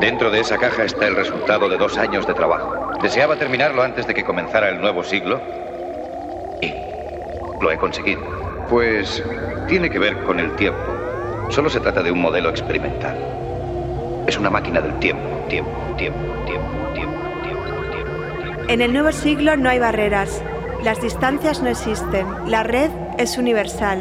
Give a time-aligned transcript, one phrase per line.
[0.00, 2.92] Dentro de esa caja está el resultado de dos años de trabajo.
[3.00, 5.40] Deseaba terminarlo antes de que comenzara el nuevo siglo
[6.60, 6.70] y
[7.62, 8.20] lo he conseguido.
[8.68, 9.24] Pues
[9.68, 10.84] tiene que ver con el tiempo.
[11.48, 13.16] Solo se trata de un modelo experimental.
[14.26, 18.64] Es una máquina del tiempo, tiempo, tiempo, tiempo, tiempo, tiempo, tiempo.
[18.68, 20.42] En el nuevo siglo no hay barreras.
[20.82, 22.26] Las distancias no existen.
[22.50, 23.98] La red es universal.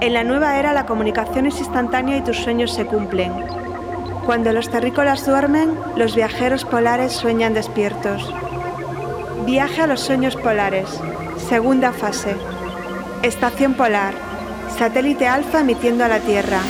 [0.00, 3.61] En la nueva era la comunicación es instantánea y tus sueños se cumplen.
[4.26, 8.32] Cuando los terrícolas duermen, los viajeros polares sueñan despiertos.
[9.44, 10.88] Viaje a los sueños polares.
[11.48, 12.36] Segunda fase.
[13.22, 14.14] Estación polar.
[14.78, 16.60] Satélite alfa emitiendo a la Tierra.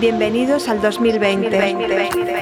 [0.00, 1.50] Bienvenidos al 2020.
[1.50, 2.34] 2020.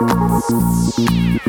[0.00, 1.39] 嗯。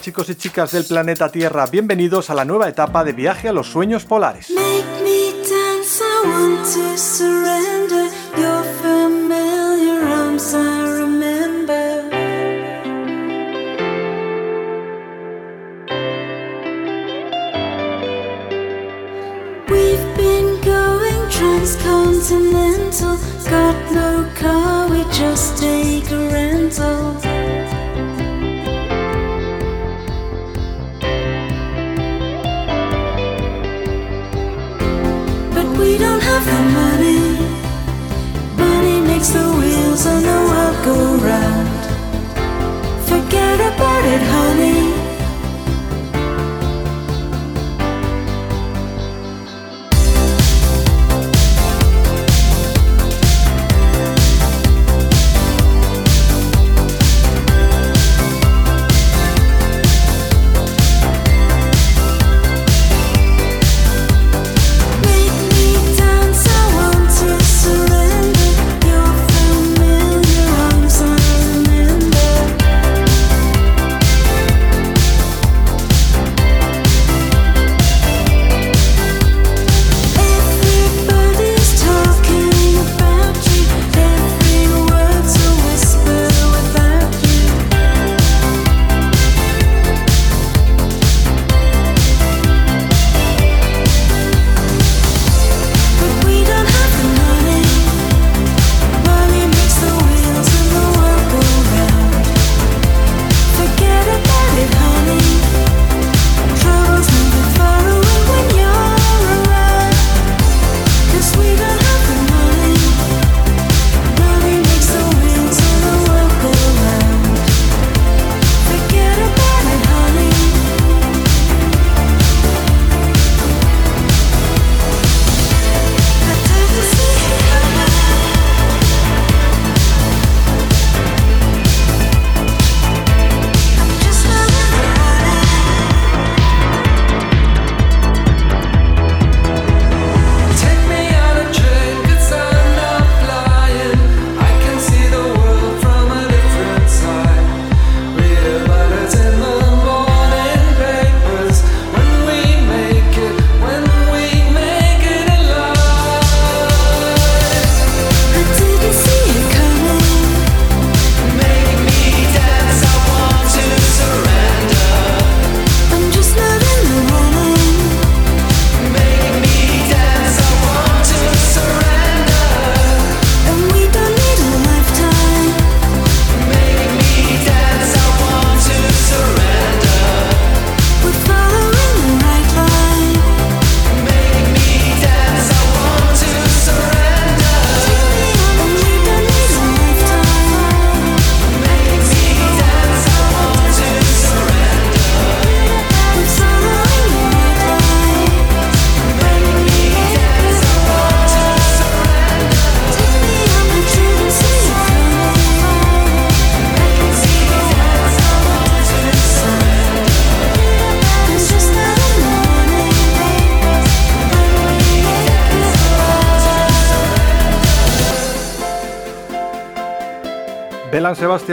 [0.00, 1.66] Chicos y chicas del planeta Tierra?
[1.66, 4.52] Bienvenidos a la nueva etapa de viaje a los sueños polares.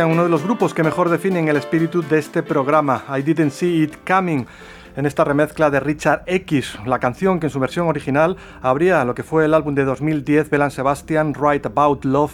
[0.01, 3.03] Belan Sebastian, uno de los grupos que mejor definen el espíritu de este programa.
[3.15, 4.45] I didn't see it coming
[4.95, 9.13] en esta remezcla de Richard X, la canción que en su versión original abría lo
[9.13, 12.33] que fue el álbum de 2010 Belan Sebastian, Right About Love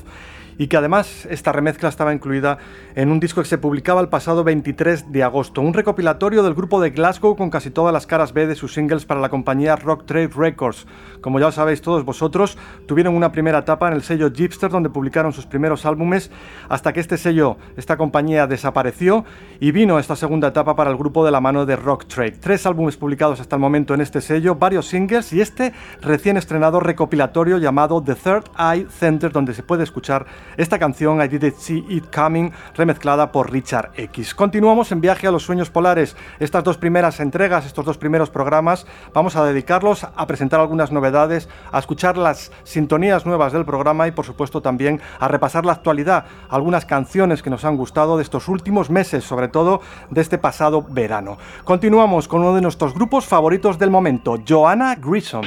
[0.57, 2.57] y que además esta remezcla estaba incluida
[2.95, 6.81] en un disco que se publicaba el pasado 23 de agosto, un recopilatorio del grupo
[6.81, 10.06] de Glasgow con casi todas las caras B de sus singles para la compañía Rock
[10.06, 10.88] Trade Records.
[11.21, 12.57] Como ya sabéis todos vosotros,
[12.88, 16.31] tuvieron una primera etapa en el sello Gipster donde publicaron sus primeros álbumes
[16.69, 19.25] hasta que este sello, esta compañía desapareció
[19.60, 22.38] y vino esta segunda etapa para el grupo de la mano de Rock Trade.
[22.39, 26.80] Tres álbumes publicados hasta el momento en este sello, varios singles y este recién estrenado
[26.80, 30.25] recopilatorio llamado The Third Eye Center donde se puede escuchar
[30.56, 34.34] esta canción I Did See It Coming, remezclada por Richard X.
[34.34, 36.16] Continuamos en viaje a los sueños polares.
[36.40, 41.50] Estas dos primeras entregas, estos dos primeros programas, vamos a dedicarlos a presentar algunas novedades,
[41.72, 46.26] a escuchar las sintonías nuevas del programa y por supuesto también a repasar la actualidad,
[46.50, 50.82] algunas canciones que nos han gustado de estos últimos meses, sobre todo de este pasado
[50.82, 51.38] verano.
[51.64, 55.44] Continuamos con uno de nuestros grupos favoritos del momento, Joanna Grissom.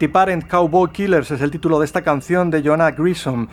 [0.00, 3.48] Antiparent Cowboy Killers es el título de esta canción de Jonah Grissom.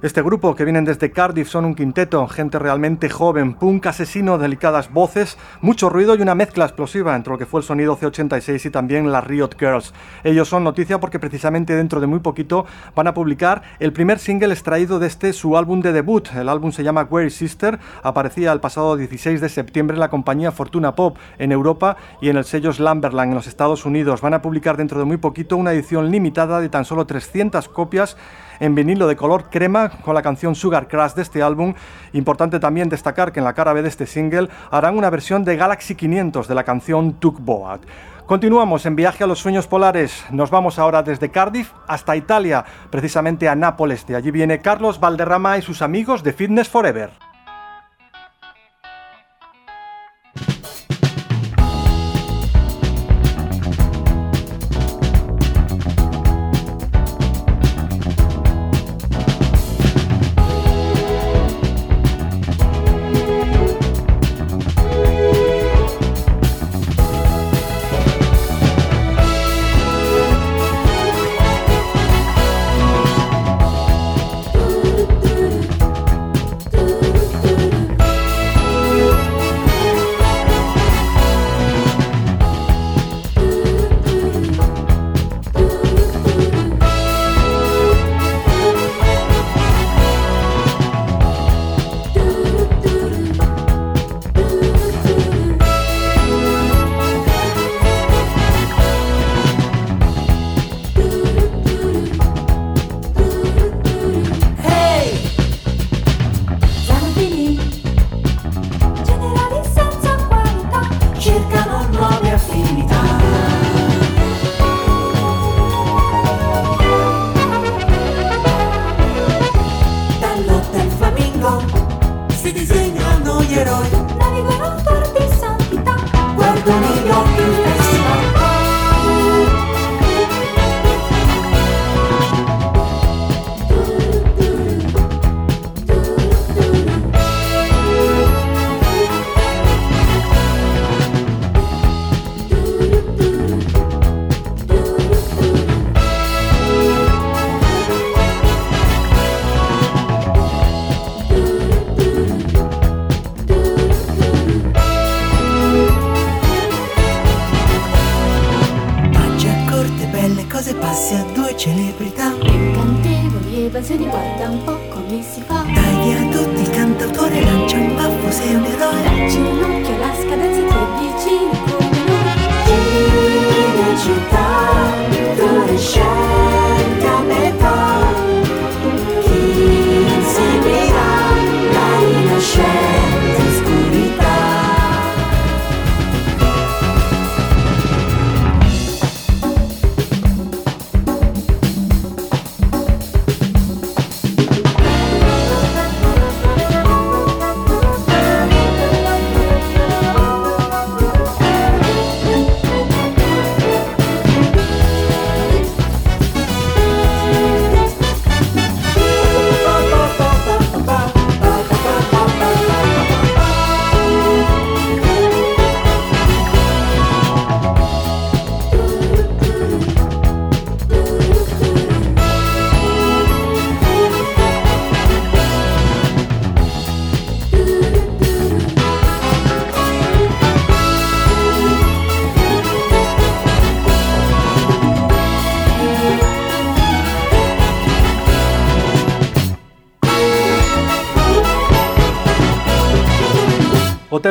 [0.00, 4.92] Este grupo, que vienen desde Cardiff, son un quinteto, gente realmente joven, punk asesino, delicadas
[4.92, 8.70] voces, mucho ruido y una mezcla explosiva entre lo que fue el sonido C86 y
[8.70, 9.92] también las Riot Girls.
[10.22, 12.64] Ellos son noticia porque precisamente dentro de muy poquito
[12.94, 16.28] van a publicar el primer single extraído de este su álbum de debut.
[16.32, 20.52] El álbum se llama Queer Sister, aparecía el pasado 16 de septiembre en la compañía
[20.52, 24.20] Fortuna Pop en Europa y en el sello Slamberland en los Estados Unidos.
[24.20, 28.16] Van a publicar dentro de muy poquito una edición limitada de tan solo 300 copias
[28.60, 31.74] en vinilo de color crema con la canción Sugar Crash de este álbum.
[32.12, 35.56] Importante también destacar que en la cara B de este single harán una versión de
[35.56, 37.82] Galaxy 500 de la canción Boat.
[38.26, 40.24] Continuamos en viaje a los sueños polares.
[40.30, 44.06] Nos vamos ahora desde Cardiff hasta Italia, precisamente a Nápoles.
[44.06, 47.27] De allí viene Carlos Valderrama y sus amigos de Fitness Forever.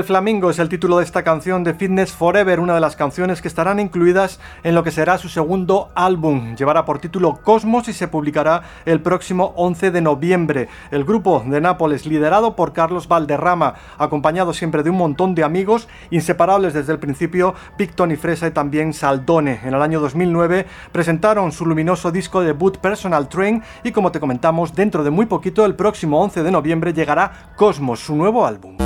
[0.08, 3.50] Flamingo es el título de esta canción de Fitness Forever, una de las canciones que
[3.50, 6.56] estarán incluidas en lo que será su segundo álbum.
[6.56, 10.70] Llevará por título Cosmos y se publicará el próximo 11 de noviembre.
[10.92, 15.90] El grupo de Nápoles, liderado por Carlos Valderrama, acompañado siempre de un montón de amigos,
[16.10, 19.60] inseparables desde el principio, Picton y Fresa y también Saldone.
[19.66, 24.74] En el año 2009 presentaron su luminoso disco debut Personal Train y como te comentamos,
[24.74, 28.78] dentro de muy poquito, el próximo 11 de noviembre, llegará Cosmos, su nuevo álbum.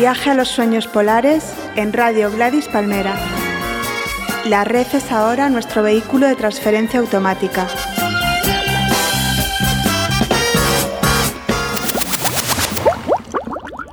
[0.00, 1.44] Viaje a los sueños polares
[1.76, 3.14] en Radio Gladys Palmera.
[4.46, 7.66] La red es ahora nuestro vehículo de transferencia automática.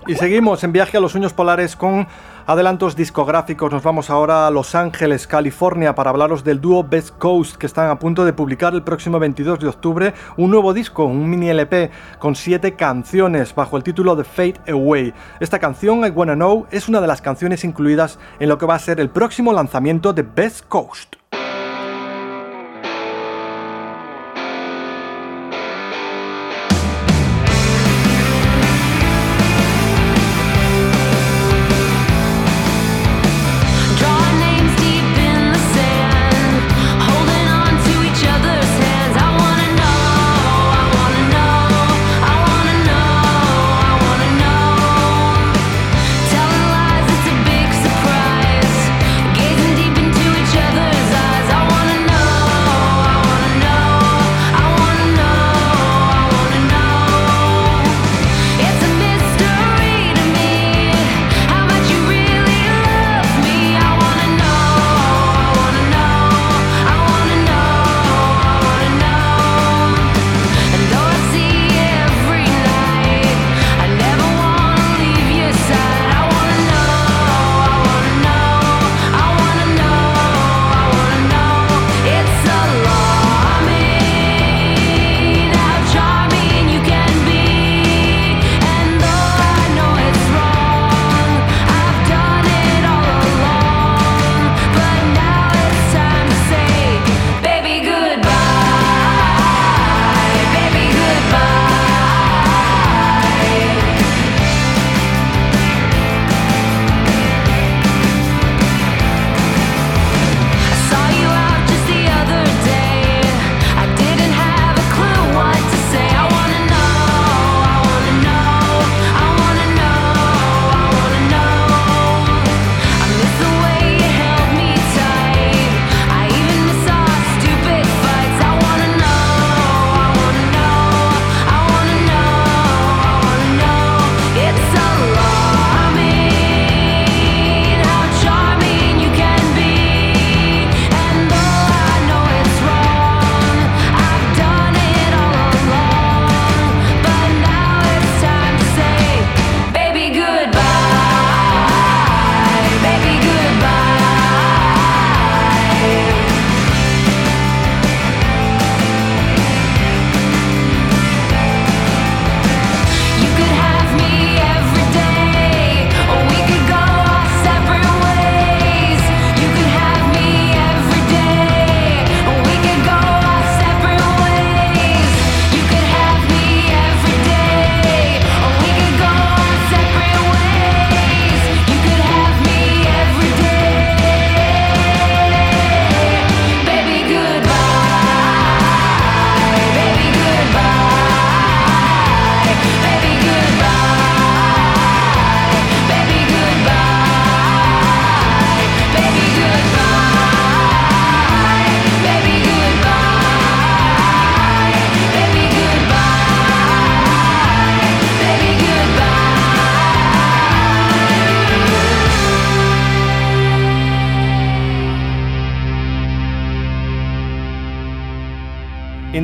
[0.07, 2.07] Y seguimos en viaje a los sueños polares con
[2.47, 3.71] adelantos discográficos.
[3.71, 7.89] Nos vamos ahora a Los Ángeles, California, para hablaros del dúo Best Coast, que están
[7.89, 11.91] a punto de publicar el próximo 22 de octubre un nuevo disco, un mini LP,
[12.19, 15.13] con siete canciones bajo el título de Fade Away.
[15.41, 18.75] Esta canción, I Wanna Know, es una de las canciones incluidas en lo que va
[18.75, 21.17] a ser el próximo lanzamiento de Best Coast.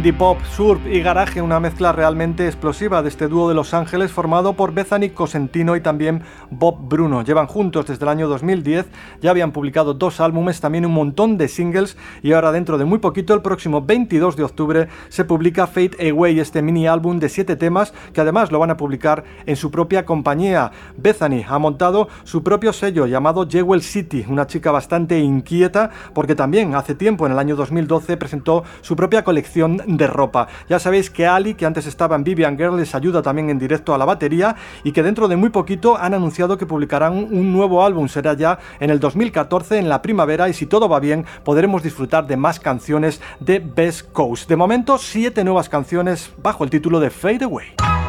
[0.03, 4.11] Indie pop, surf y garaje, una mezcla realmente explosiva de este dúo de Los Ángeles
[4.11, 7.21] formado por Bethany Cosentino y también Bob Bruno.
[7.23, 8.87] Llevan juntos desde el año 2010,
[9.21, 12.99] ya habían publicado dos álbumes, también un montón de singles y ahora dentro de muy
[12.99, 17.55] poquito, el próximo 22 de octubre, se publica Fade Away, este mini álbum de siete
[17.55, 20.73] temas que además lo van a publicar en su propia compañía.
[20.97, 26.75] Bethany ha montado su propio sello llamado Jewel City, una chica bastante inquieta porque también
[26.75, 30.47] hace tiempo, en el año 2012, presentó su propia colección de ropa.
[30.69, 33.93] Ya sabéis que Ali, que antes estaba en Vivian Girl, les ayuda también en directo
[33.93, 37.84] a la batería y que dentro de muy poquito han anunciado que publicarán un nuevo
[37.84, 38.08] álbum.
[38.08, 42.27] Será ya en el 2014, en la primavera, y si todo va bien, podremos disfrutar
[42.27, 44.49] de más canciones de Best Coast.
[44.49, 48.02] De momento, siete nuevas canciones bajo el título de Fade Away.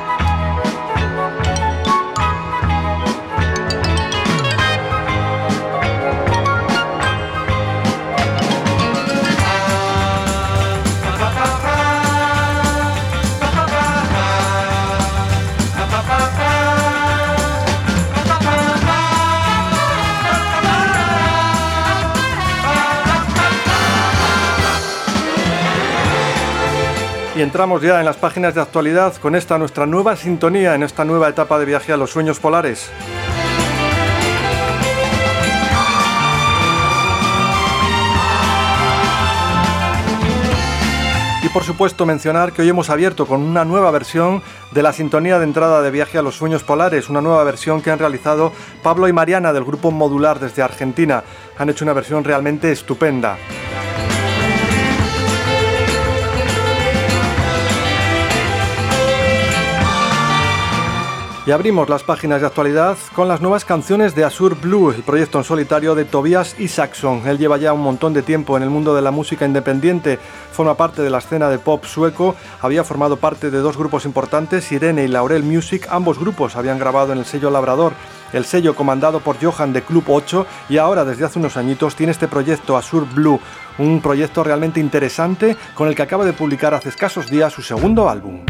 [27.37, 31.05] Y entramos ya en las páginas de actualidad con esta nuestra nueva sintonía en esta
[31.05, 32.92] nueva etapa de viaje a los sueños polares.
[41.42, 45.40] Y por supuesto mencionar que hoy hemos abierto con una nueva versión de la sintonía
[45.40, 48.53] de entrada de viaje a los sueños polares, una nueva versión que han realizado
[48.85, 51.25] Pablo y Mariana del grupo Modular desde Argentina.
[51.59, 53.38] Han hecho una versión realmente estupenda.
[61.46, 65.37] Y abrimos las páginas de actualidad con las nuevas canciones de Azure Blue, el proyecto
[65.37, 67.20] en solitario de Tobias Isaacson.
[67.26, 70.18] Él lleva ya un montón de tiempo en el mundo de la música independiente,
[70.52, 74.72] forma parte de la escena de pop sueco, había formado parte de dos grupos importantes,
[74.72, 77.92] Irene y Laurel Music, ambos grupos habían grabado en el sello Labrador,
[78.33, 82.12] el sello comandado por Johan de Club 8 y ahora desde hace unos añitos tiene
[82.12, 83.38] este proyecto Azure Blue,
[83.76, 88.09] un proyecto realmente interesante con el que acaba de publicar hace escasos días su segundo
[88.09, 88.40] álbum.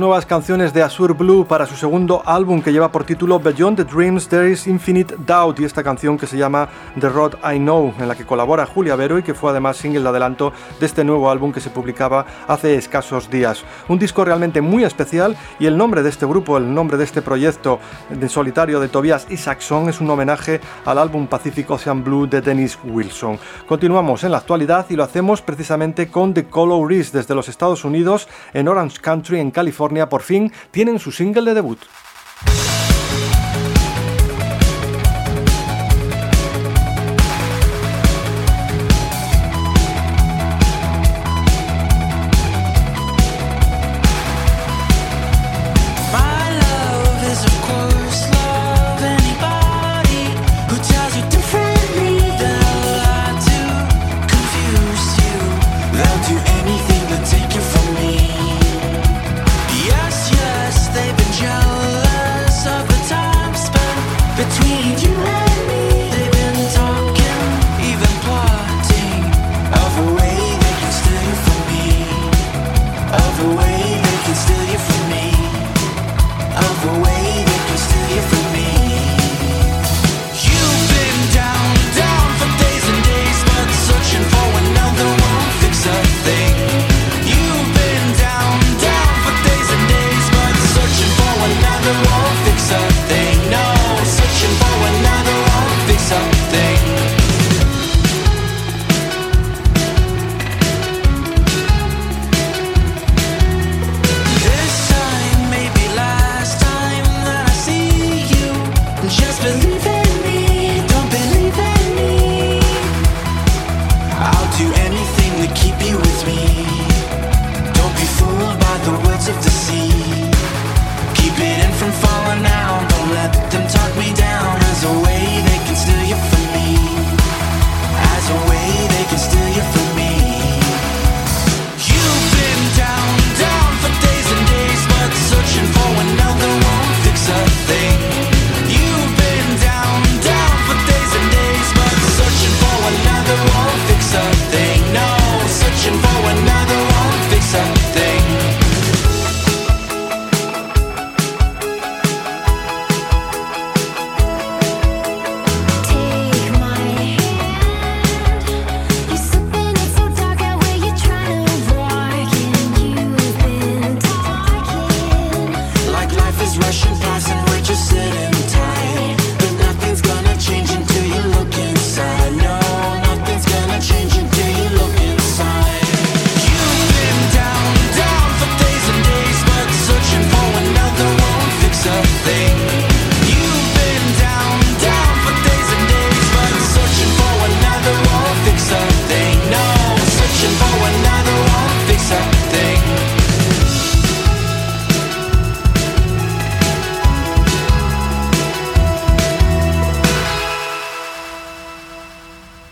[0.00, 3.84] Nuevas canciones de Azure Blue para su segundo álbum que lleva por título Beyond the
[3.84, 7.92] Dreams There is Infinite Doubt y esta canción que se llama The Road I Know,
[7.98, 11.04] en la que colabora Julia Vero y que fue además single de adelanto de este
[11.04, 13.62] nuevo álbum que se publicaba hace escasos días.
[13.88, 17.20] Un disco realmente muy especial y el nombre de este grupo, el nombre de este
[17.20, 22.40] proyecto de solitario de Tobias Isaacson es un homenaje al álbum Pacific Ocean Blue de
[22.40, 23.38] Dennis Wilson.
[23.68, 28.28] Continuamos en la actualidad y lo hacemos precisamente con The Colorist desde los Estados Unidos
[28.54, 31.78] en Orange Country en California por fin tienen su single de debut.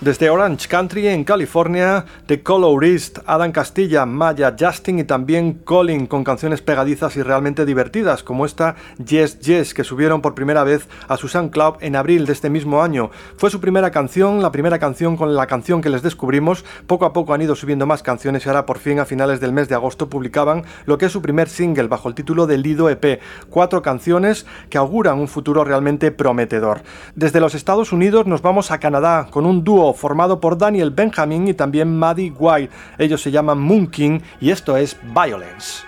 [0.09, 6.25] Desde Orange Country en California, The Colorist, Adam Castilla, Maya, Justin y también Colin con
[6.25, 11.19] canciones pegadizas y realmente divertidas como esta Yes Yes que subieron por primera vez a
[11.19, 13.11] su SoundCloud en abril de este mismo año.
[13.37, 16.65] Fue su primera canción, la primera canción con la canción que les descubrimos.
[16.87, 19.53] Poco a poco han ido subiendo más canciones y ahora por fin a finales del
[19.53, 22.89] mes de agosto publicaban lo que es su primer single bajo el título de Lido
[22.89, 23.21] EP.
[23.51, 26.81] Cuatro canciones que auguran un futuro realmente prometedor.
[27.15, 31.49] Desde los Estados Unidos nos vamos a Canadá con un dúo formado por Daniel Benjamin
[31.49, 32.73] y también Maddie White.
[32.97, 35.88] Ellos se llaman Moon King y esto es Violence.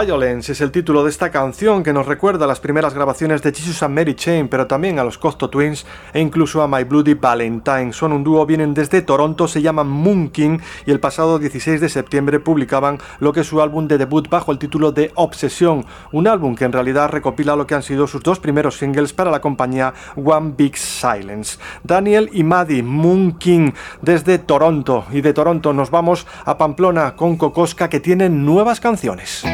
[0.00, 3.52] Violence es el título de esta canción que nos recuerda a las primeras grabaciones de
[3.52, 5.84] Jesus and Mary Chain, pero también a los Costo Twins
[6.14, 7.92] e incluso a My Bloody Valentine.
[7.92, 11.88] Son un dúo, vienen desde Toronto, se llaman Moon King y el pasado 16 de
[11.90, 16.28] septiembre publicaban lo que es su álbum de debut bajo el título de Obsesión, un
[16.28, 19.42] álbum que en realidad recopila lo que han sido sus dos primeros singles para la
[19.42, 21.58] compañía One Big Silence.
[21.84, 25.04] Daniel y Maddie, Moon King, desde Toronto.
[25.12, 29.44] Y de Toronto nos vamos a Pamplona con Cocosca que tienen nuevas canciones.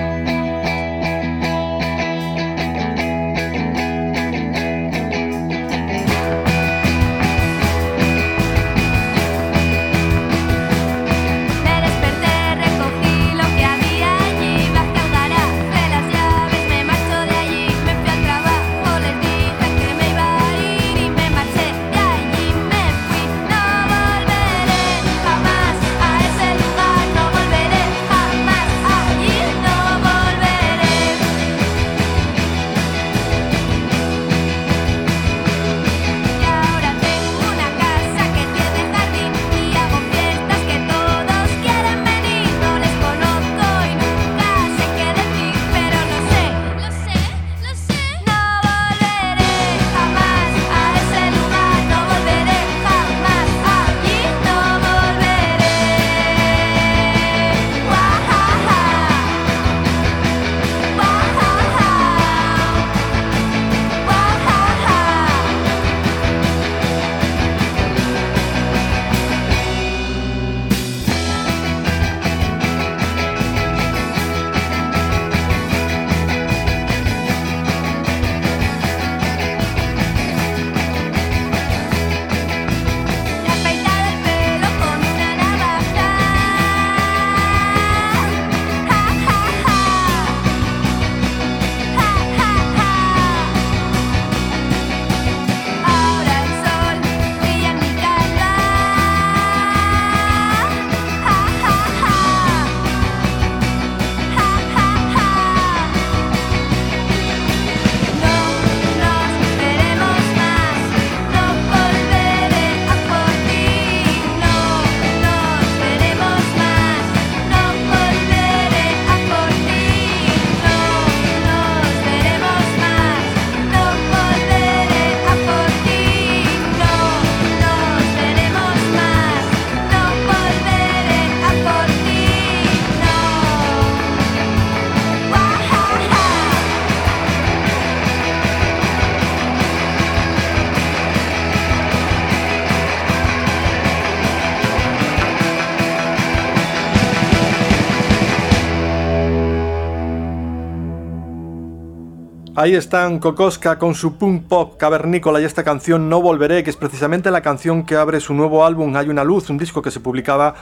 [152.59, 156.77] Ahí están Kokoska con su punk pop cavernícola y esta canción No Volveré, que es
[156.77, 160.00] precisamente la canción que abre su nuevo álbum Hay una luz, un disco que se
[160.00, 160.54] publicaba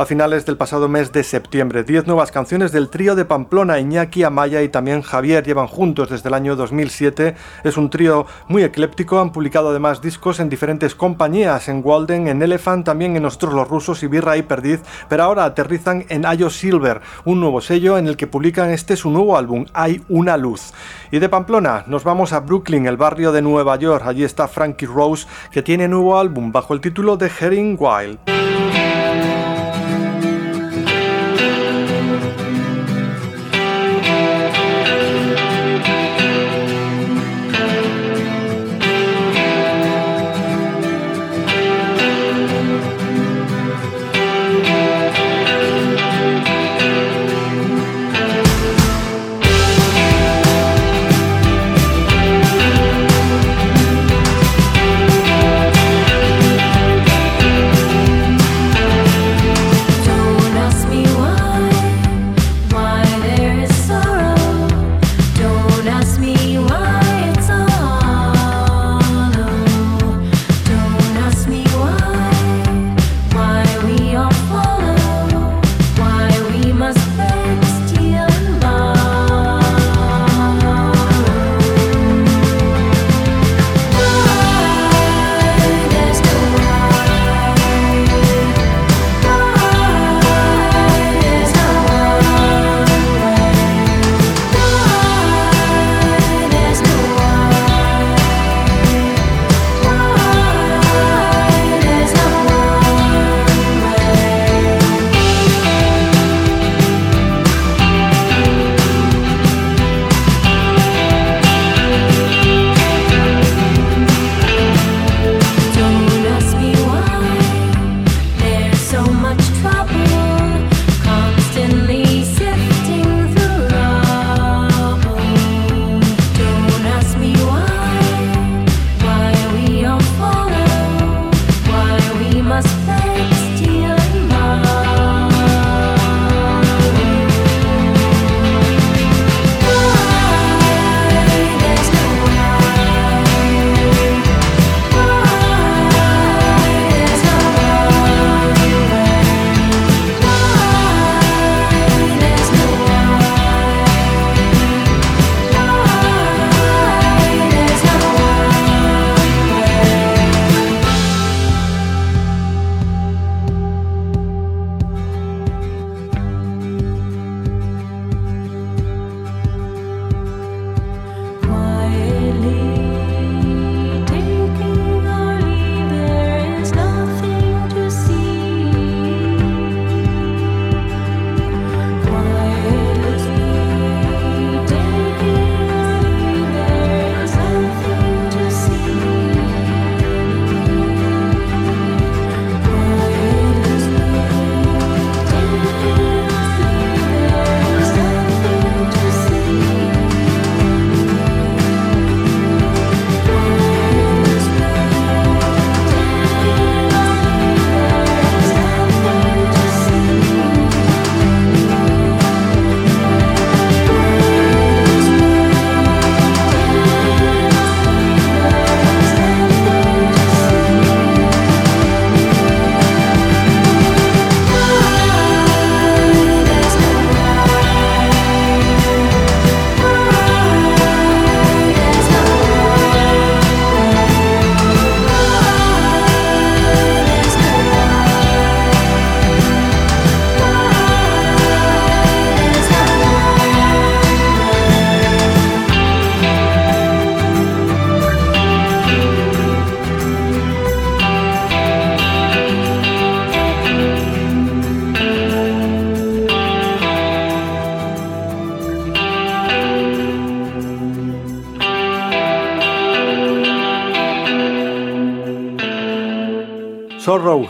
[0.00, 1.84] a finales del pasado mes de septiembre.
[1.84, 6.28] Diez nuevas canciones del trío de Pamplona, Iñaki, Amaya y también Javier llevan juntos desde
[6.28, 7.34] el año 2007.
[7.64, 12.42] Es un trío muy ecléptico, han publicado además discos en diferentes compañías, en Walden, en
[12.42, 16.48] Elephant, también en Nosotros los Rusos y Birra y Perdiz, pero ahora aterrizan en Ayo
[16.48, 20.72] Silver, un nuevo sello en el que publican este su nuevo álbum, Hay una luz.
[21.10, 24.04] Y de Pamplona nos vamos a Brooklyn, el barrio de Nueva York.
[24.06, 28.59] Allí está Frankie Rose, que tiene nuevo álbum bajo el título de Herring Wild.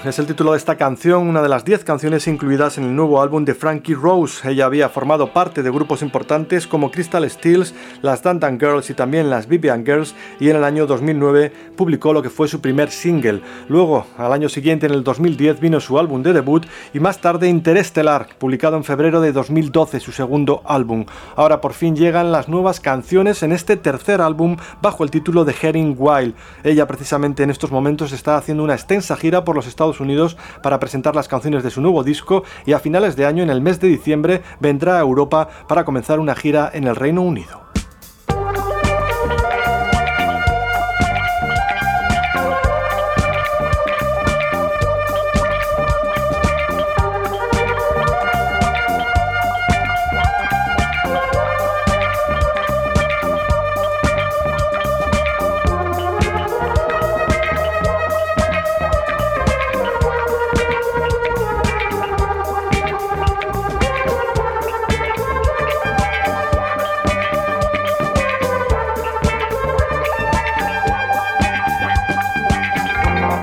[0.05, 3.21] Es el título de esta canción, una de las 10 canciones incluidas en el nuevo
[3.21, 4.49] álbum de Frankie Rose.
[4.49, 9.29] Ella había formado parte de grupos importantes como Crystal Steels, las Dandan Girls y también
[9.29, 13.43] las Vivian Girls y en el año 2009 publicó lo que fue su primer single.
[13.69, 17.49] Luego, al año siguiente, en el 2010, vino su álbum de debut y más tarde
[17.49, 21.05] Interestelar, publicado en febrero de 2012, su segundo álbum.
[21.37, 25.55] Ahora por fin llegan las nuevas canciones en este tercer álbum bajo el título de
[25.61, 26.35] Herring Wild.
[26.65, 30.79] Ella precisamente en estos momentos está haciendo una extensa gira por los Estados Unidos para
[30.79, 33.81] presentar las canciones de su nuevo disco y a finales de año, en el mes
[33.81, 37.70] de diciembre, vendrá a Europa para comenzar una gira en el Reino Unido.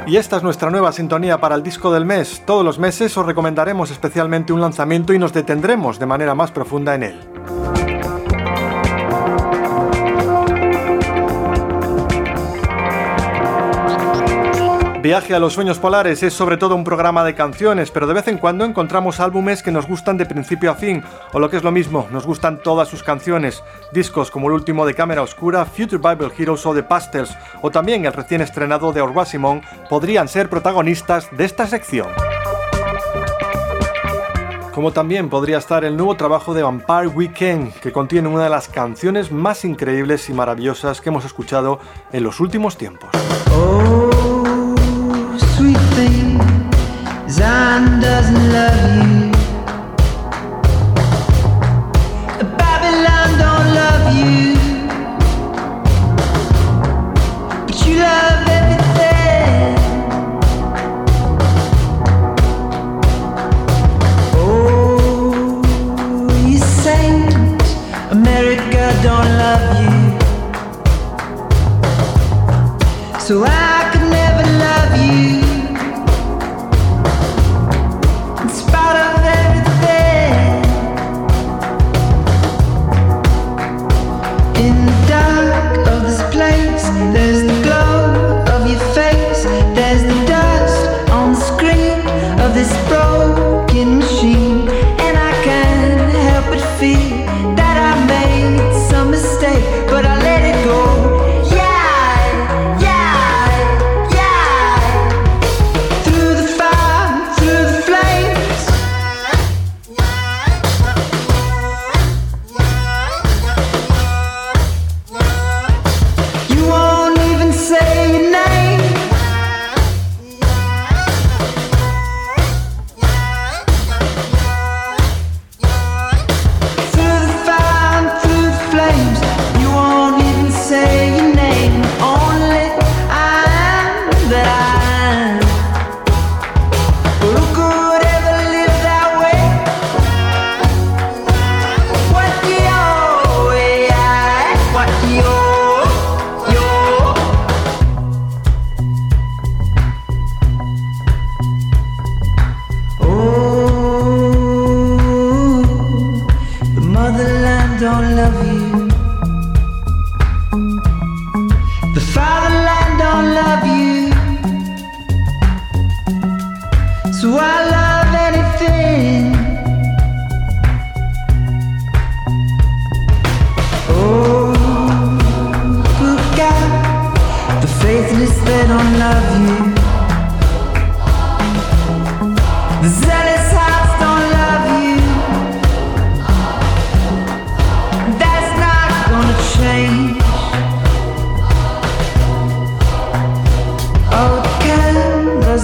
[0.07, 2.41] Y esta es nuestra nueva sintonía para el disco del mes.
[2.45, 6.95] Todos los meses os recomendaremos especialmente un lanzamiento y nos detendremos de manera más profunda
[6.95, 7.19] en él.
[15.07, 18.27] Viaje a los sueños polares es sobre todo un programa de canciones, pero de vez
[18.27, 21.01] en cuando encontramos álbumes que nos gustan de principio a fin,
[21.31, 23.63] o lo que es lo mismo, nos gustan todas sus canciones.
[23.93, 28.05] Discos como el último de Cámara Oscura, Future Bible Heroes o The Pastels, o también
[28.05, 32.07] el recién estrenado de Orwa Simón, podrían ser protagonistas de esta sección.
[34.73, 38.67] Como también podría estar el nuevo trabajo de Vampire Weekend, que contiene una de las
[38.67, 41.79] canciones más increíbles y maravillosas que hemos escuchado
[42.11, 43.09] en los últimos tiempos.
[43.55, 43.96] Oh,
[45.97, 49.36] sweet thing, Zion doesn't love you.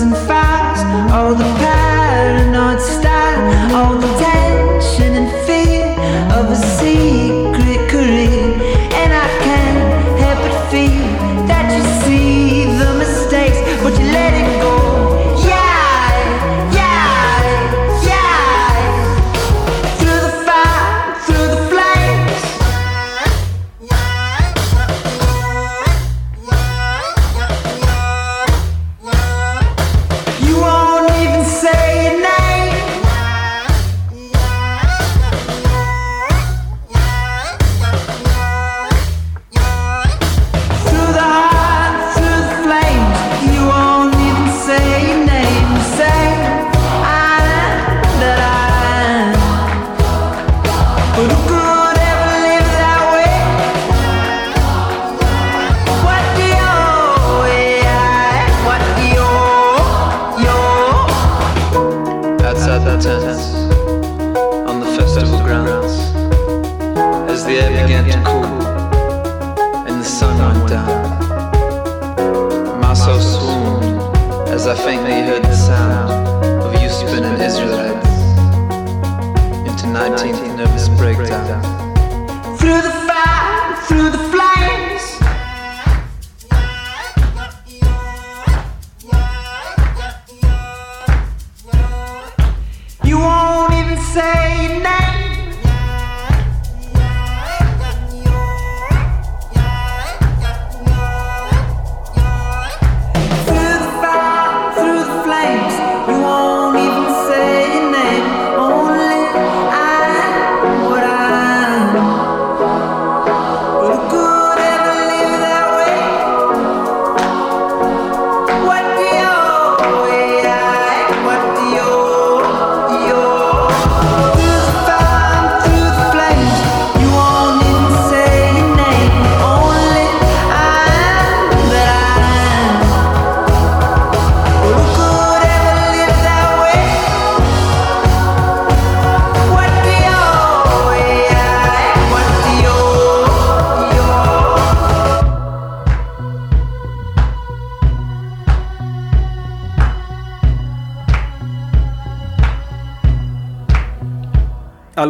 [0.04, 0.33] doesn't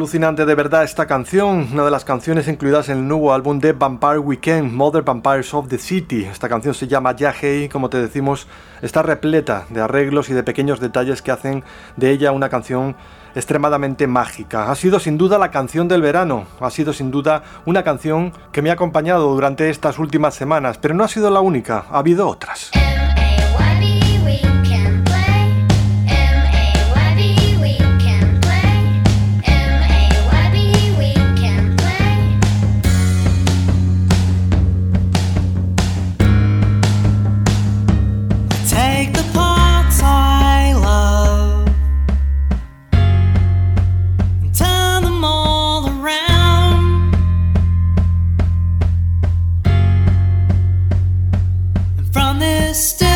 [0.04, 3.72] Alucinante de verdad esta canción, una de las canciones incluidas en el nuevo álbum de
[3.72, 6.26] Vampire Weekend, Mother Vampires of the City.
[6.26, 8.46] Esta canción se llama Yahei, como te decimos,
[8.82, 11.64] está repleta de arreglos y de pequeños detalles que hacen
[11.96, 12.98] de ella una canción
[13.34, 14.70] extremadamente mágica.
[14.70, 18.62] Ha sido sin duda la canción del verano, ha sido sin duda una canción que
[18.62, 22.28] me ha acompañado durante estas últimas semanas, pero no ha sido la única, ha habido
[22.28, 22.72] otras.
[52.74, 53.13] sister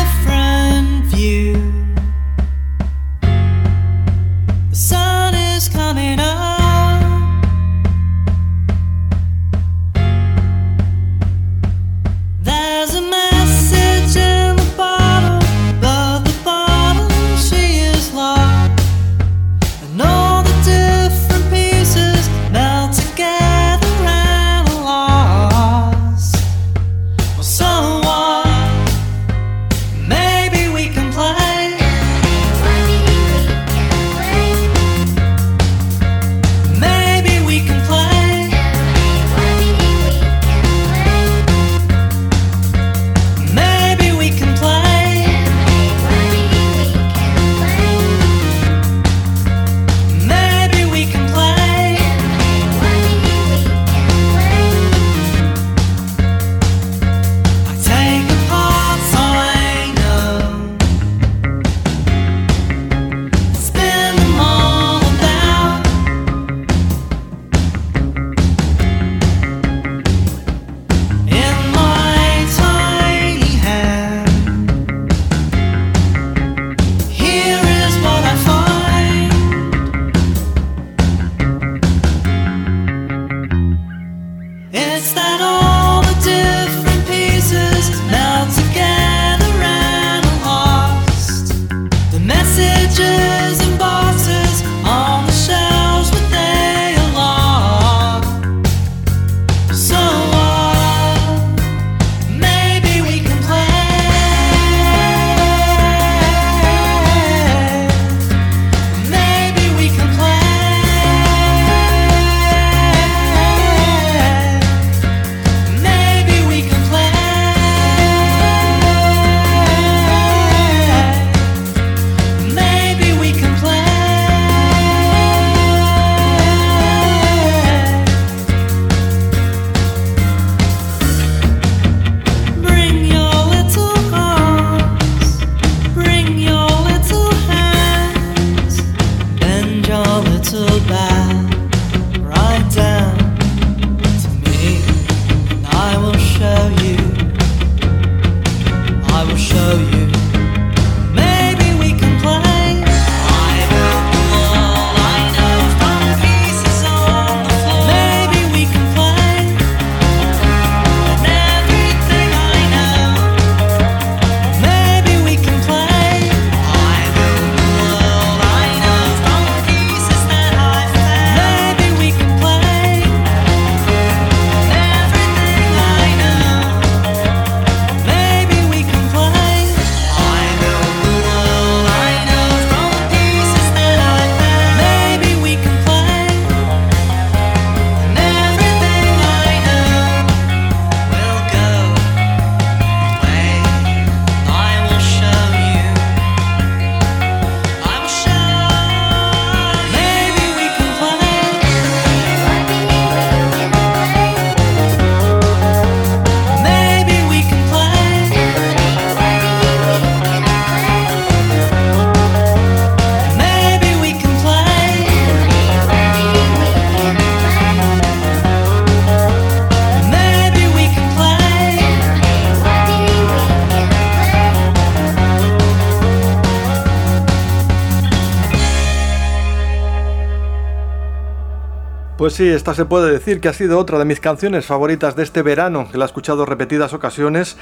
[232.28, 235.22] Pues sí, esta se puede decir que ha sido otra de mis canciones favoritas de
[235.22, 237.56] este verano, que la he escuchado repetidas ocasiones.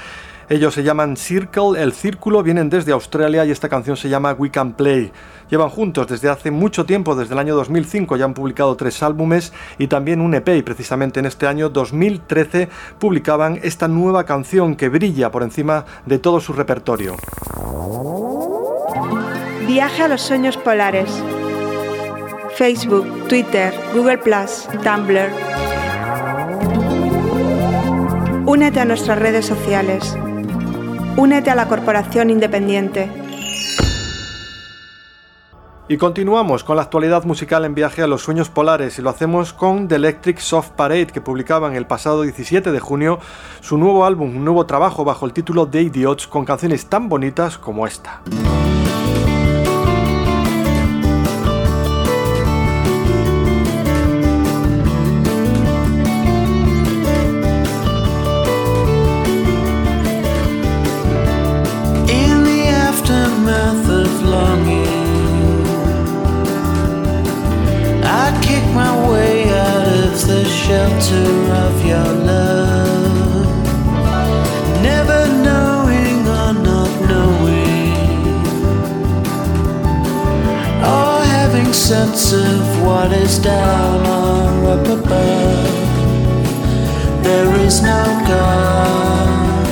[0.49, 4.51] Ellos se llaman Circle, el círculo, vienen desde Australia y esta canción se llama We
[4.51, 5.13] Can Play.
[5.49, 9.53] Llevan juntos desde hace mucho tiempo, desde el año 2005 ya han publicado tres álbumes
[9.77, 12.67] y también un EP y precisamente en este año 2013
[12.99, 17.15] publicaban esta nueva canción que brilla por encima de todo su repertorio.
[19.65, 21.07] Viaje a los sueños polares.
[22.57, 25.29] Facebook, Twitter, Google Tumblr.
[28.47, 30.17] Únete a nuestras redes sociales.
[31.17, 33.11] Únete a la Corporación Independiente.
[35.87, 39.53] Y continuamos con la actualidad musical en viaje a los sueños polares y lo hacemos
[39.53, 43.19] con The Electric Soft Parade que publicaban el pasado 17 de junio
[43.61, 47.59] su nuevo álbum, un nuevo trabajo bajo el título The Idiots con canciones tan bonitas
[47.59, 48.23] como esta.
[87.67, 89.67] Is no God.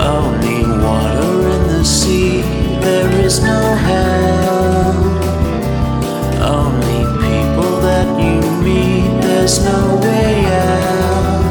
[0.00, 2.42] Only water in the sea,
[2.86, 4.92] there is no hell.
[6.58, 11.44] Only people that you meet, there's no way out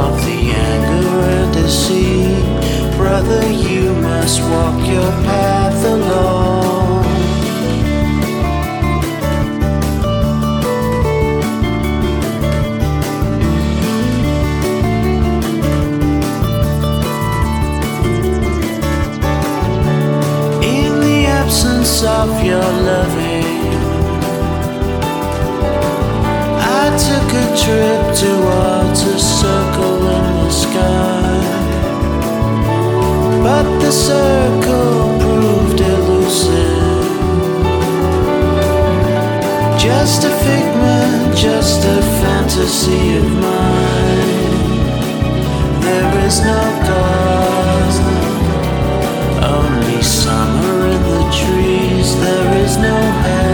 [0.00, 2.96] of the anger and deceit.
[2.96, 5.43] Brother, you must walk your path
[27.64, 31.40] trip towards a circle in the sky,
[33.42, 37.08] but the circle proved elusive.
[39.78, 44.44] Just a figment, just a fantasy of mine.
[45.86, 47.92] There is no God.
[49.56, 53.53] Only summer in the trees, there is no hell.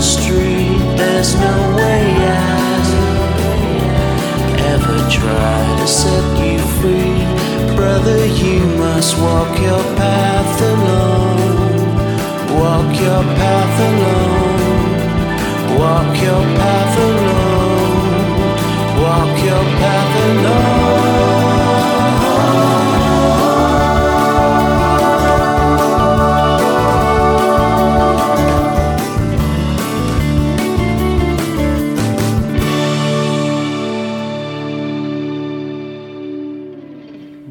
[0.00, 2.88] Street, there's no way out.
[4.72, 7.20] Ever try to set you free?
[7.76, 11.60] Brother, you must walk your path alone.
[12.60, 14.80] Walk your path alone.
[15.78, 18.20] Walk your path alone.
[19.02, 20.89] Walk your path alone.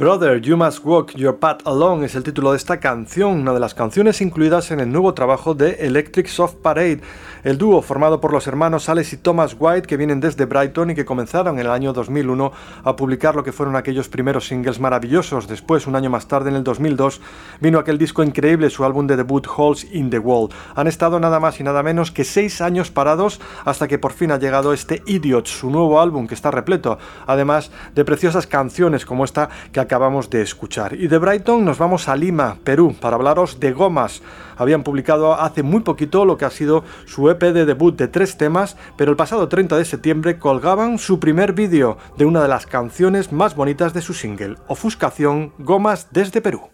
[0.10, 3.60] Brother, You Must Walk Your Path Alone es el título de esta canción, una de
[3.60, 7.02] las canciones incluidas en el nuevo trabajo de Electric Soft Parade,
[7.44, 10.96] el dúo formado por los hermanos Alex y Thomas White que vienen desde Brighton y
[10.96, 12.52] que comenzaron en el año 2001
[12.84, 15.48] a publicar lo que fueron aquellos primeros singles maravillosos.
[15.48, 17.22] Después, un año más tarde, en el 2002,
[17.62, 20.50] vino aquel disco increíble, su álbum de debut Holes in the Wall.
[20.76, 24.32] Han estado nada más y nada menos que seis años parados hasta que por fin
[24.32, 29.24] ha llegado este Idiots, su nuevo álbum que está repleto, además de preciosas canciones como
[29.24, 30.94] esta que acabamos de escuchar.
[30.94, 34.22] Y de Brighton nos vamos a Lima, Perú, para hablaros de Gomas.
[34.58, 38.38] Habían publicado hace muy poquito lo que ha sido su EP de debut de tres
[38.38, 42.66] temas, pero el pasado 30 de septiembre colgaban su primer vídeo de una de las
[42.66, 46.70] canciones más bonitas de su single, Ofuscación Gomas desde Perú.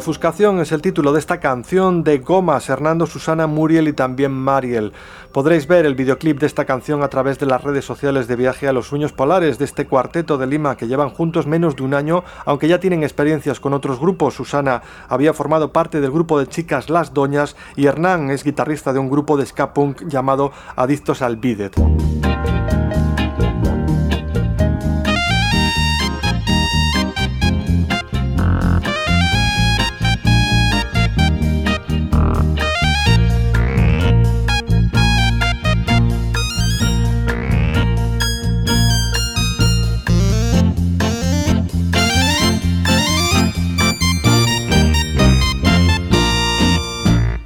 [0.00, 4.94] Ofuscación es el título de esta canción de Gomas, Hernando, Susana, Muriel y también Mariel.
[5.30, 8.66] Podréis ver el videoclip de esta canción a través de las redes sociales de Viaje
[8.66, 11.92] a los Sueños Polares de este cuarteto de Lima que llevan juntos menos de un
[11.92, 14.32] año, aunque ya tienen experiencias con otros grupos.
[14.32, 19.00] Susana había formado parte del grupo de chicas Las Doñas y Hernán es guitarrista de
[19.00, 21.76] un grupo de ska punk llamado Adictos al Bidet.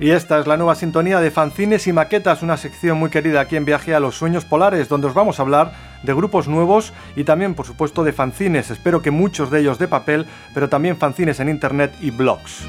[0.04, 3.56] Y esta es la nueva sintonía de fanzines y maquetas, una sección muy querida aquí
[3.56, 7.24] en Viaje a los Sueños Polares, donde os vamos a hablar de grupos nuevos y
[7.24, 8.70] también, por supuesto, de fanzines.
[8.70, 12.66] Espero que muchos de ellos de papel, pero también fanzines en internet y blogs.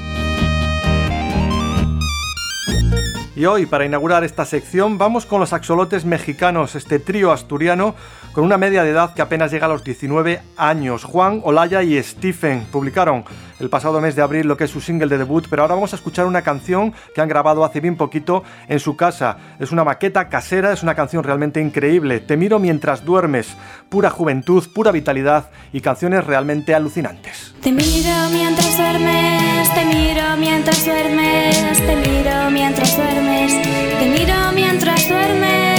[3.36, 7.94] Y hoy, para inaugurar esta sección, vamos con los axolotes mexicanos, este trío asturiano
[8.32, 11.04] con una media de edad que apenas llega a los 19 años.
[11.04, 13.26] Juan, Olaya y Stephen publicaron
[13.60, 15.92] el pasado mes de abril lo que es su single de debut, pero ahora vamos
[15.92, 19.38] a escuchar una canción que han grabado hace bien poquito en su casa.
[19.58, 22.20] Es una maqueta casera, es una canción realmente increíble.
[22.20, 23.56] Te miro mientras duermes,
[23.88, 27.54] pura juventud, pura vitalidad y canciones realmente alucinantes.
[27.62, 33.52] Te miro mientras duermes, te miro mientras duermes, te miro mientras duermes,
[33.98, 35.75] te miro mientras duermes,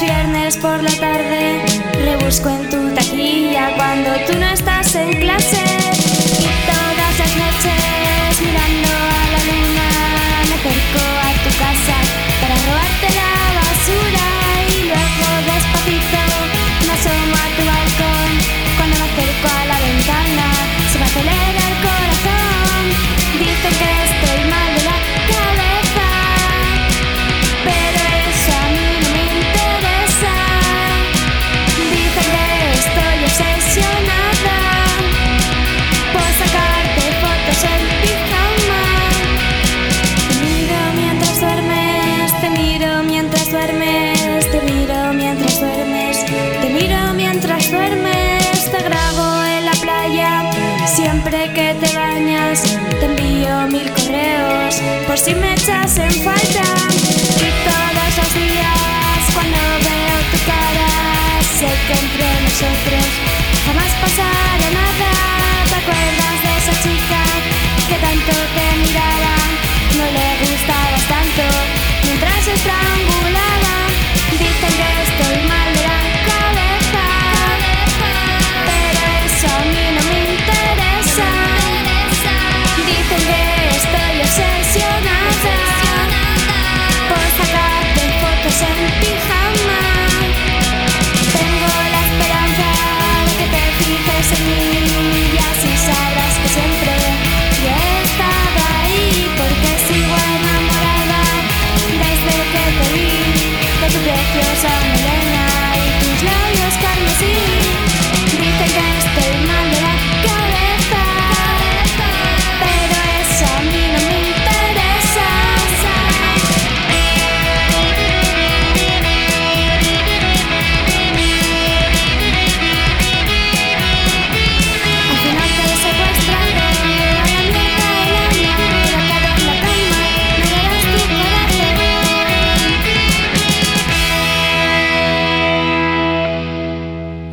[0.00, 1.60] viernes por la tarde,
[2.04, 5.62] rebusco en tu taquilla cuando tú no estás en clase
[72.64, 73.11] mientras
[104.34, 104.71] de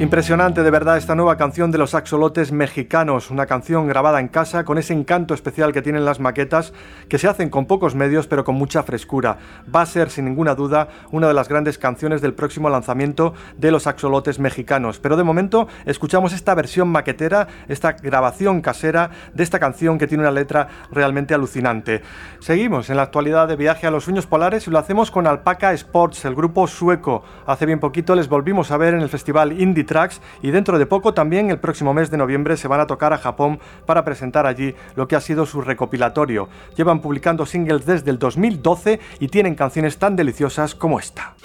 [0.10, 4.66] Impresionante de verdad esta nueva canción de los axolotes mexicanos, una canción grabada en casa
[4.66, 6.74] con ese encanto especial que tienen las maquetas
[7.07, 9.38] que se hacen con pocos medios pero con mucha frescura.
[9.74, 13.70] Va a ser sin ninguna duda una de las grandes canciones del próximo lanzamiento de
[13.70, 14.97] los axolotes mexicanos.
[14.97, 20.24] Pero de momento escuchamos esta versión maquetera, esta grabación casera de esta canción que tiene
[20.24, 22.01] una letra realmente alucinante.
[22.39, 25.72] Seguimos en la actualidad de viaje a los sueños polares y lo hacemos con Alpaca
[25.74, 27.24] Sports, el grupo sueco.
[27.45, 29.84] Hace bien poquito les volvimos a ver en el festival Indie
[30.41, 33.18] Y dentro de poco también el próximo mes de noviembre se van a tocar a
[33.18, 36.47] Japón para presentar allí lo que ha sido su recopilatorio.
[36.76, 41.36] Llevan publicando singles desde el 2012 y tienen canciones tan deliciosas como esta.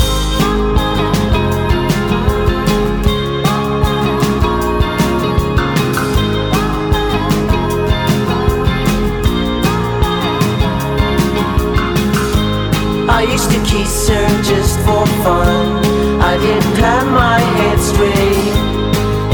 [16.35, 18.55] I didn't have my head straight.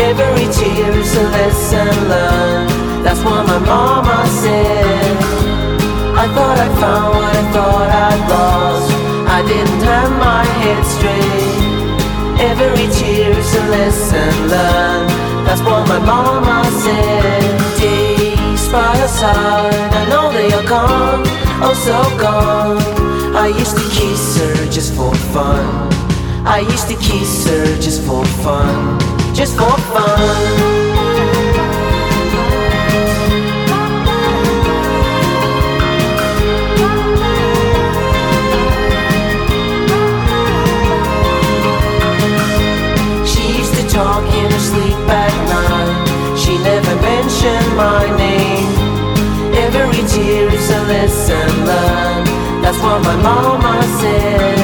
[0.04, 2.68] Every tear's a lesson learned.
[3.02, 5.16] That's what my mama said.
[6.22, 8.92] I thought I found what I thought I'd lost.
[9.32, 11.56] I didn't turn my head straight.
[12.50, 15.08] Every tear is a lesson learned.
[15.46, 17.80] That's what my mama said.
[17.80, 21.24] Days by your side, I know they are gone,
[21.64, 22.76] oh so gone.
[23.34, 25.99] I used to kiss her just for fun.
[26.46, 28.98] I used to kiss her just for fun,
[29.34, 30.80] just for fun.
[43.26, 46.38] She used to talk in her sleep at night.
[46.38, 48.72] She never mentioned my name.
[49.54, 52.26] Every tear is a lesson learned.
[52.64, 54.59] That's what my mama said.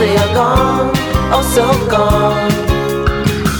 [0.00, 0.90] They are gone,
[1.36, 2.50] oh so gone.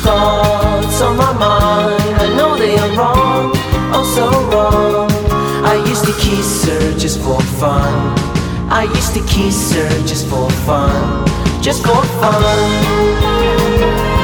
[0.03, 3.53] Thoughts on my mind, I know they are wrong,
[3.93, 5.11] oh so wrong.
[5.72, 8.18] I used to kiss her just for fun.
[8.72, 11.26] I used to kiss her just for fun,
[11.61, 14.19] just for fun.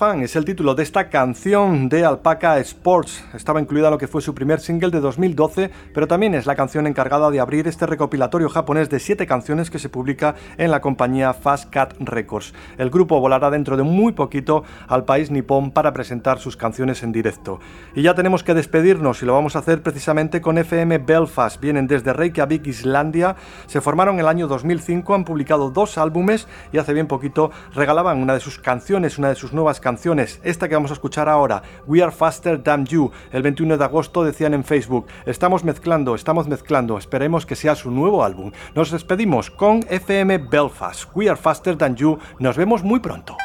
[0.00, 3.22] Fun es el título de esta canción de Alpaca Sports.
[3.34, 6.86] Estaba incluida lo que fue su primer single de 2012, pero también es la canción
[6.86, 11.34] encargada de abrir este recopilatorio japonés de 7 canciones que se publica en la compañía
[11.34, 12.54] Fast Cat Records.
[12.78, 17.12] El grupo volará dentro de muy poquito al país nipón para presentar sus canciones en
[17.12, 17.60] directo.
[17.94, 21.60] Y ya tenemos que despedirnos y lo vamos a hacer precisamente con FM Belfast.
[21.60, 23.36] Vienen desde Reykjavik, Islandia.
[23.66, 28.22] Se formaron en el año 2005, han publicado dos álbumes y hace bien poquito regalaban
[28.22, 29.89] una de sus canciones, una de sus nuevas canciones,
[30.44, 33.10] esta que vamos a escuchar ahora, We Are Faster Than You.
[33.32, 37.90] El 21 de agosto decían en Facebook, estamos mezclando, estamos mezclando, esperemos que sea su
[37.90, 38.52] nuevo álbum.
[38.74, 42.18] Nos despedimos con FM Belfast, We Are Faster Than You.
[42.38, 43.36] Nos vemos muy pronto.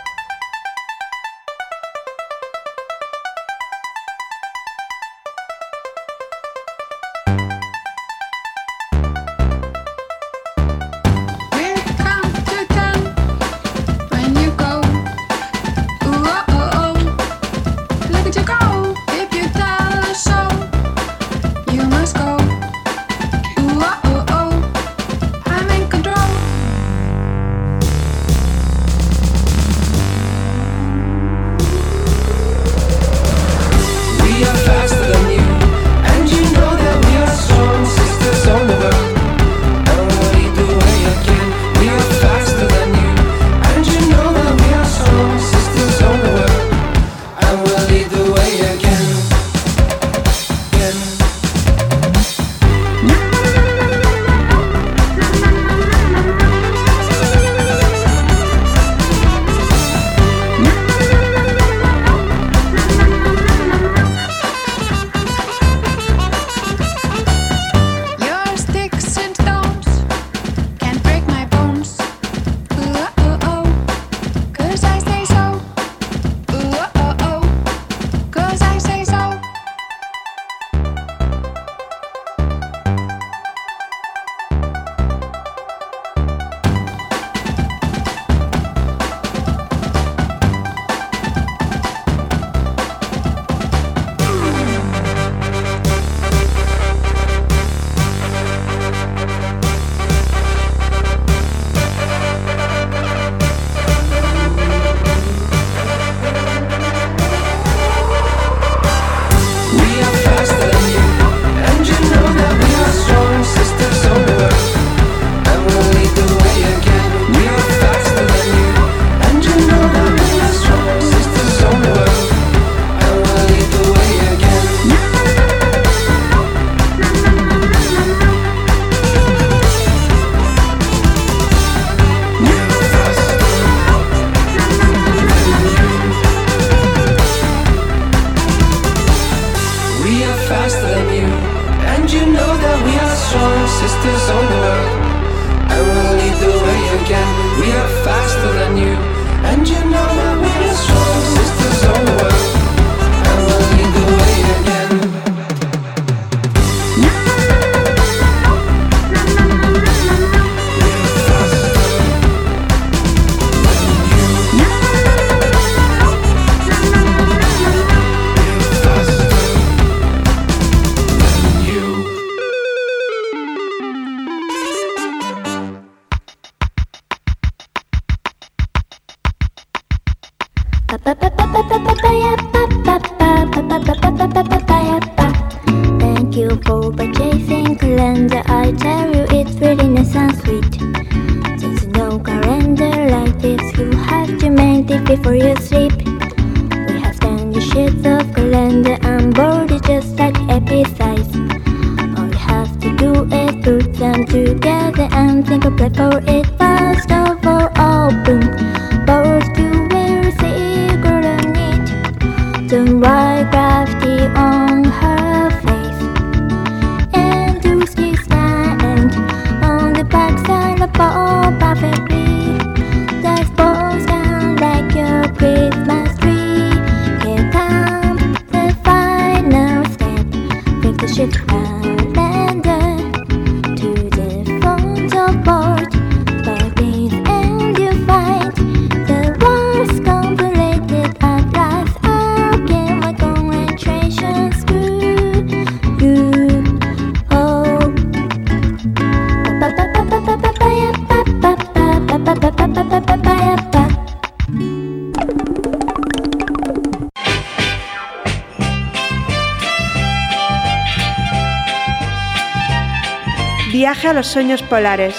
[264.25, 265.15] sueños polares.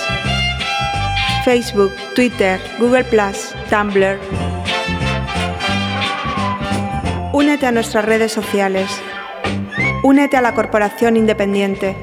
[1.44, 3.04] Facebook, Twitter, Google
[3.70, 4.18] Tumblr.
[7.32, 8.90] Únete a nuestras redes sociales.
[10.02, 11.96] Únete a la Corporación Independiente.